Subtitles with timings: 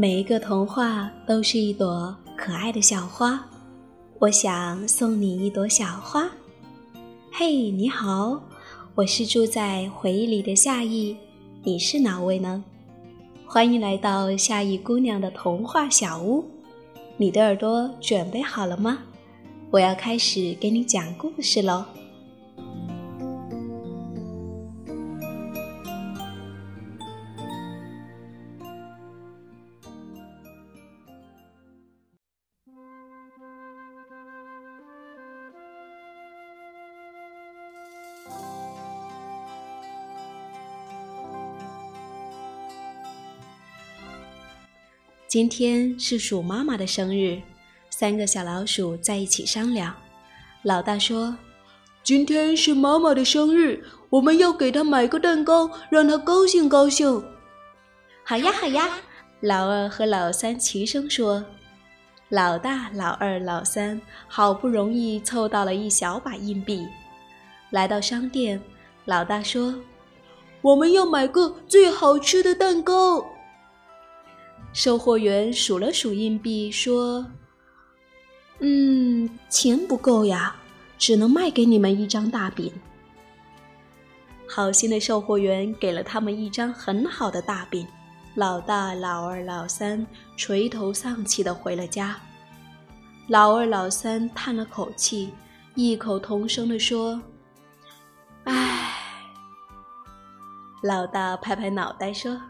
[0.00, 3.38] 每一个童话都是一朵可爱的小花，
[4.18, 6.26] 我想送你一朵小花。
[7.30, 8.40] 嘿，你好，
[8.94, 11.14] 我是住在回忆里的夏意，
[11.62, 12.64] 你是哪位呢？
[13.44, 16.46] 欢迎来到夏意姑娘的童话小屋，
[17.18, 19.00] 你的耳朵准备好了吗？
[19.70, 21.84] 我要开始给你讲故事喽。
[45.30, 47.40] 今天是鼠妈妈的生日，
[47.88, 49.94] 三个小老鼠在一起商量。
[50.64, 51.36] 老大说
[52.02, 57.22] ：“今天是妈妈的生日，我们要给她买个蛋糕，让她高兴高兴。”
[58.26, 58.90] 好呀，好呀！
[59.38, 61.44] 老二和老三齐声说。
[62.30, 66.84] 老大、老二、老三好不容易凑到了一小把硬币，
[67.70, 68.60] 来到商店。
[69.04, 69.76] 老大说
[70.60, 73.24] ：“我们要买个最好吃的蛋糕。”
[74.72, 77.26] 售货员数了数硬币，说
[78.60, 80.54] ：“嗯，钱不够呀，
[80.96, 82.72] 只能卖给你们一张大饼。”
[84.48, 87.86] 好心的售货员给了他们一张很好的大饼。
[88.36, 92.16] 老大、老二、老三垂头丧气的回了家。
[93.26, 95.32] 老二、老三叹了口气，
[95.74, 97.20] 异口同声的说
[98.44, 98.94] ：“唉。”
[100.82, 102.40] 老大拍拍脑袋说。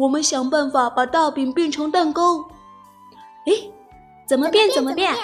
[0.00, 2.48] 我们想办法把大饼变成蛋糕。
[3.44, 3.52] 哎，
[4.26, 4.66] 怎么变？
[4.70, 5.14] 怎么变？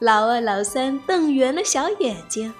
[0.00, 2.52] 老二、老三瞪圆了小眼睛。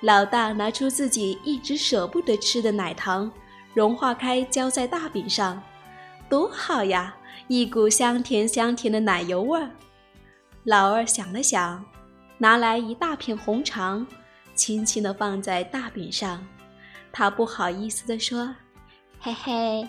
[0.00, 3.30] 老大拿出自己一直舍不得吃的奶糖，
[3.74, 5.62] 融化开浇在大饼上，
[6.28, 7.14] 多好呀！
[7.46, 9.70] 一股香甜香甜的奶油味儿。
[10.64, 11.84] 老二想了想，
[12.38, 14.04] 拿来一大片红肠，
[14.56, 16.44] 轻轻地放在大饼上。
[17.12, 18.52] 他不好意思地说
[19.22, 19.88] ：“嘿嘿。”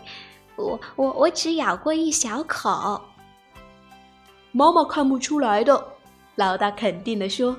[0.56, 3.02] 我我我只咬过一小口，
[4.52, 5.86] 妈妈看不出来的。
[6.36, 7.58] 老大肯定的说。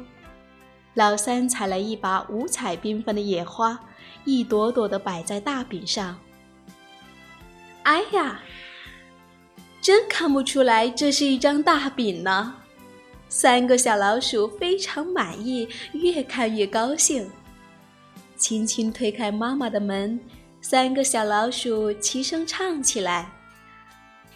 [0.94, 3.76] 老三采来一把五彩缤纷的野花，
[4.24, 6.16] 一朵朵的摆在大饼上。
[7.82, 8.40] 哎呀，
[9.80, 12.54] 真看不出来这是一张大饼呢！
[13.28, 17.28] 三个小老鼠非常满意，越看越高兴，
[18.36, 20.20] 轻轻推开妈妈的门。
[20.66, 23.30] 三个小老鼠齐声唱起来：“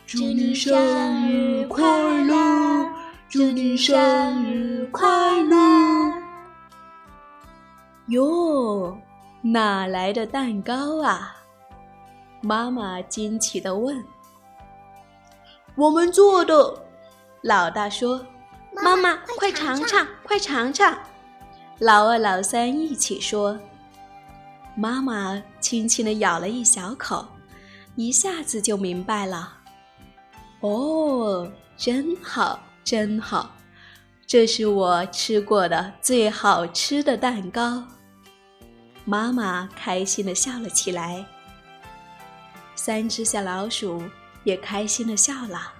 [0.06, 1.82] 祝你生日快
[2.22, 2.86] 乐，
[3.30, 5.08] 祝你生日快
[5.44, 5.56] 乐。”
[8.08, 8.98] 哟，
[9.40, 11.34] 哪来的蛋糕啊？
[12.42, 14.04] 妈妈惊奇的问。
[15.76, 16.78] “我们做的。”
[17.40, 18.22] 老大说。
[18.84, 20.94] “妈妈，快尝尝，快尝尝！”
[21.80, 23.58] 老二、老三一起说。
[24.80, 27.26] 妈妈轻轻地咬了一小口，
[27.96, 29.52] 一下子就明白了。
[30.60, 33.56] 哦，真好，真好，
[34.24, 37.82] 这是我吃过的最好吃的蛋糕。
[39.04, 41.26] 妈妈开心地笑了起来，
[42.76, 44.00] 三只小老鼠
[44.44, 45.72] 也开心地笑了。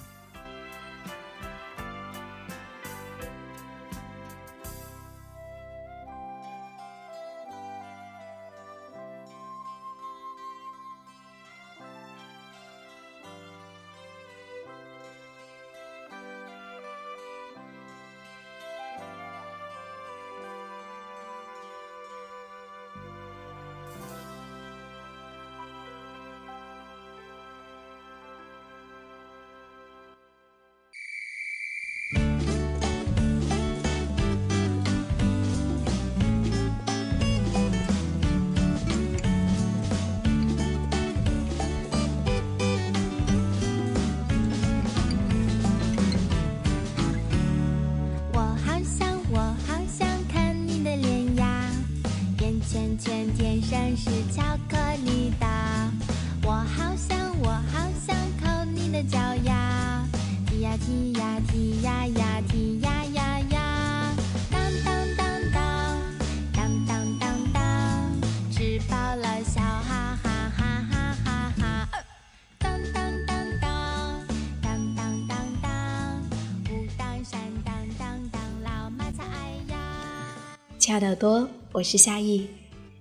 [80.79, 82.49] 亲爱的耳朵，我是夏意。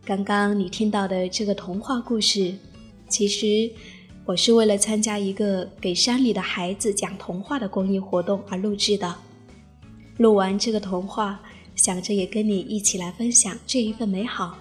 [0.08, 2.56] 刚刚你听到的这个童话故事，
[3.10, 3.70] 其实
[4.24, 9.14] 我是为了参加一个给山里的孩子讲童话的公益活动而录制的。
[10.16, 11.42] 录完这个童话，
[11.76, 14.58] 想着也跟你一起来分享这一份美好。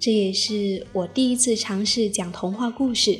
[0.00, 3.16] 这也是我第一次尝试讲童话故事，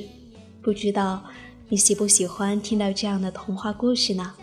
[0.60, 1.22] 不知道
[1.68, 4.34] 你喜不喜欢听到这样的童话故事呢？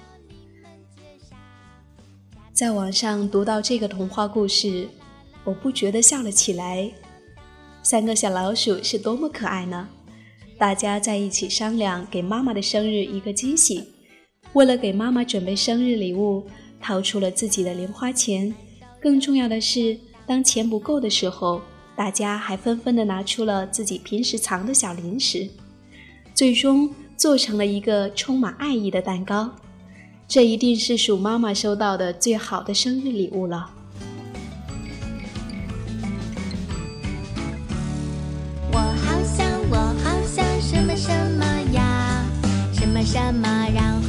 [2.54, 4.88] 在网上读到这个童话故事，
[5.44, 6.92] 我不觉得笑了起来。
[7.82, 9.88] 三个小老鼠是多么可爱呢？
[10.58, 13.84] 大家在一起商量给妈妈的生日一个惊喜，
[14.54, 16.46] 为了给妈妈准备生日礼物，
[16.82, 18.54] 掏出了自己的零花钱。
[19.02, 21.62] 更重要的是，当钱不够的时候。
[21.96, 25.50] 大家还纷纷的拿出了自己平时藏的小零食，
[26.34, 29.54] 最终做成了一个充满爱意的蛋糕。
[30.26, 33.70] 这一定是鼠妈妈收到的最好的生日礼物了。
[43.12, 44.09] 什么，然后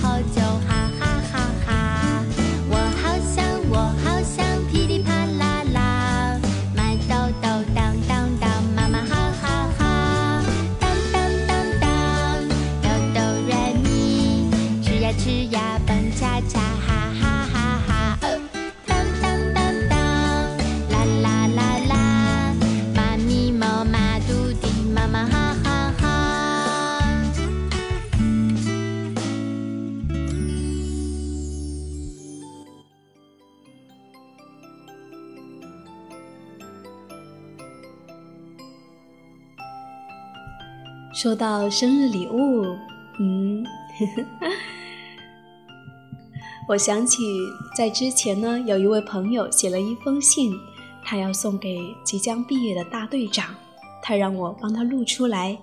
[41.23, 42.65] 说到生日礼物，
[43.19, 43.63] 嗯，
[46.67, 47.23] 我想起
[47.77, 50.51] 在之前呢，有一位朋友写了一封信，
[51.05, 53.55] 他要送给即将毕业的大队长，
[54.03, 55.59] 他让我帮他录出来，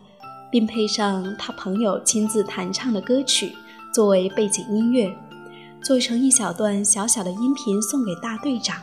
[0.51, 3.51] 并配上他朋友亲自弹唱的歌曲
[3.91, 5.11] 作为背景音乐，
[5.81, 8.77] 做成一小段小小的音频送给大队长，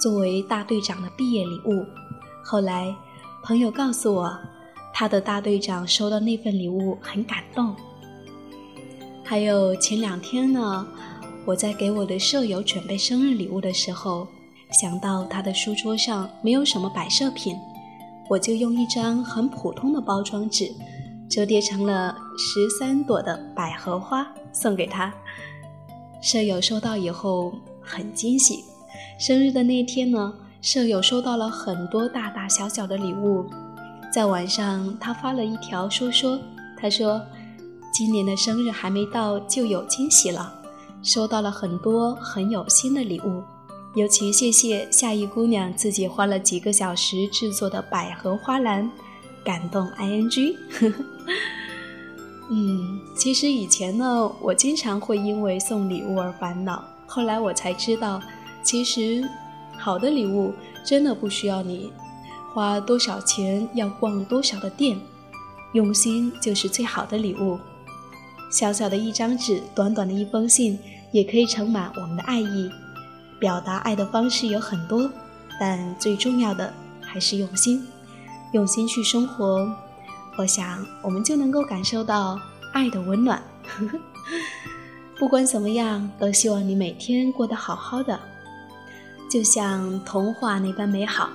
[0.00, 1.86] 作为大队长的毕业礼物。
[2.42, 2.92] 后来，
[3.44, 4.36] 朋友告诉我。
[4.98, 7.76] 他的大队长收到那份礼物很感动。
[9.22, 10.88] 还有前两天呢，
[11.44, 14.26] 我在给我的舍友准备生日礼物的时候，
[14.80, 17.54] 想到他的书桌上没有什么摆设品，
[18.30, 20.72] 我就用一张很普通的包装纸
[21.28, 25.12] 折叠成了十三朵的百合花送给他。
[26.22, 27.52] 舍友收到以后
[27.82, 28.64] 很惊喜。
[29.18, 30.32] 生日的那天呢，
[30.62, 33.44] 舍友收到了很多大大小小的礼物。
[34.16, 36.40] 在晚上，他发了一条说说，
[36.74, 37.20] 他说
[37.92, 40.50] ：“今年的生日还没到就有惊喜了，
[41.02, 43.42] 收到了很多很有心的礼物，
[43.94, 48.90] 尤其谢谢夏意姑娘自己花了几个小时制作的百合花篮，
[49.44, 50.56] 感动 ing。
[52.48, 58.18] 嗯，其实以前呢，我经常会因为送礼物而烦恼，后来我才知道，
[58.62, 59.28] 其实
[59.76, 61.92] 好的礼物真的不需要你。
[62.56, 64.98] 花多少钱，要逛多少的店，
[65.74, 67.58] 用心就是最好的礼物。
[68.50, 70.78] 小小的一张纸，短短的一封信，
[71.12, 72.70] 也可以盛满我们的爱意。
[73.38, 75.10] 表达爱的方式有很多，
[75.60, 76.72] 但最重要的
[77.02, 77.86] 还是用心。
[78.52, 79.70] 用心去生活，
[80.38, 82.40] 我想我们就能够感受到
[82.72, 83.42] 爱的温暖。
[85.20, 88.18] 不管怎么样，都希望你每天过得好好的，
[89.30, 91.28] 就像童话那般美好。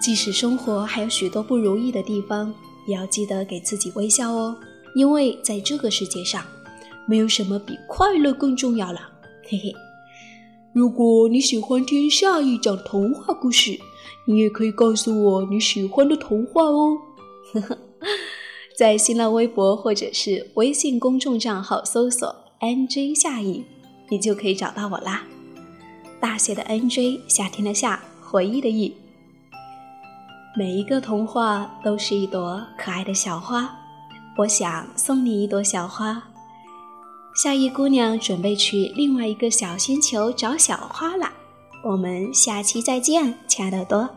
[0.00, 2.54] 即使生活还有许多不如意的地方，
[2.86, 4.56] 也要记得给自己微笑哦，
[4.94, 6.44] 因为在这个世界上，
[7.06, 9.00] 没有什么比快乐更重要了。
[9.48, 9.74] 嘿嘿，
[10.72, 13.78] 如果你喜欢听下一讲童话故事，
[14.24, 16.96] 你也可以告诉我你喜欢的童话哦。
[17.52, 17.78] 呵呵，
[18.76, 23.64] 在新浪微博或者是微信公众账号搜索 “nj 夏意”，
[24.08, 25.26] 你就可以找到我啦。
[26.20, 28.94] 大写的 NJ，夏天的夏，回忆的忆。
[30.56, 33.70] 每一个童话都是一朵可爱的小花，
[34.36, 36.20] 我想送你一朵小花。
[37.36, 41.30] 夏意姑娘准备去另外一个小星球找小花了，
[41.84, 44.08] 我们下期再见，亲爱的多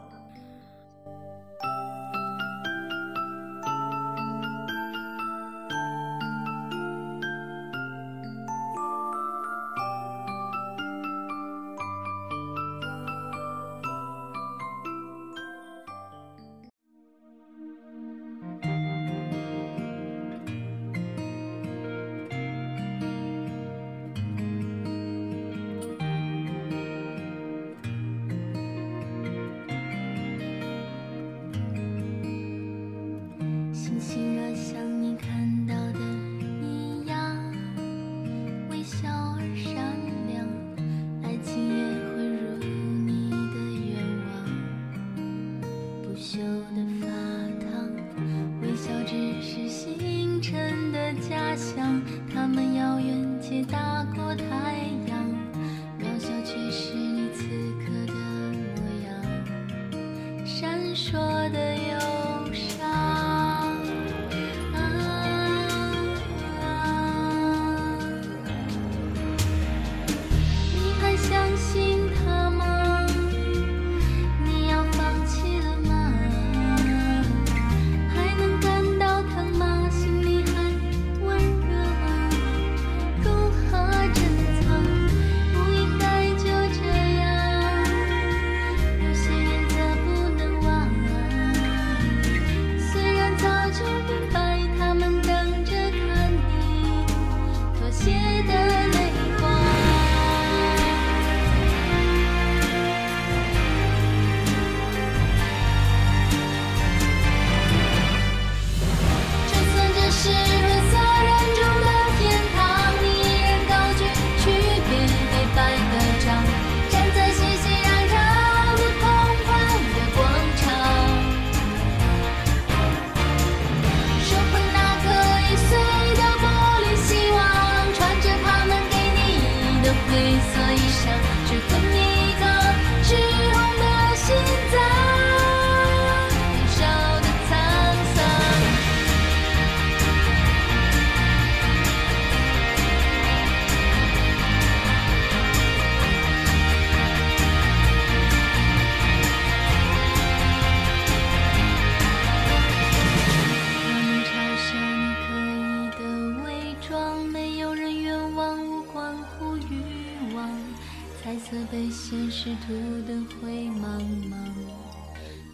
[60.62, 61.18] 闪烁
[61.50, 62.91] 的忧伤。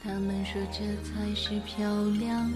[0.07, 1.85] 他们说这才是漂
[2.17, 2.49] 亮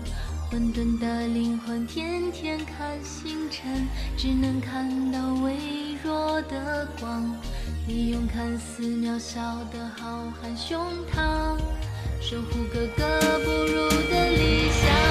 [0.50, 5.54] 混沌的灵魂天天看星辰只能看到微
[6.02, 7.36] 弱的光。
[7.86, 10.80] 你用看似渺小的浩瀚胸
[11.14, 11.58] 膛
[12.22, 15.11] 守护格格不入的理想。